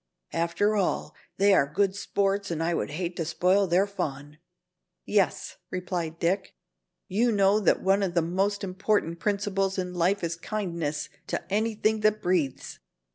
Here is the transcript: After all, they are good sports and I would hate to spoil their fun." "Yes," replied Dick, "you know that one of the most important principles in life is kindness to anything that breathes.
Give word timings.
After 0.33 0.75
all, 0.75 1.13
they 1.37 1.53
are 1.53 1.71
good 1.71 1.95
sports 1.95 2.49
and 2.49 2.63
I 2.63 2.73
would 2.73 2.89
hate 2.89 3.15
to 3.17 3.23
spoil 3.23 3.67
their 3.67 3.85
fun." 3.85 4.39
"Yes," 5.05 5.57
replied 5.69 6.17
Dick, 6.17 6.55
"you 7.07 7.31
know 7.31 7.59
that 7.59 7.83
one 7.83 8.01
of 8.01 8.15
the 8.15 8.23
most 8.23 8.63
important 8.63 9.19
principles 9.19 9.77
in 9.77 9.93
life 9.93 10.23
is 10.23 10.35
kindness 10.37 11.09
to 11.27 11.43
anything 11.53 11.99
that 11.99 12.19
breathes. 12.19 12.79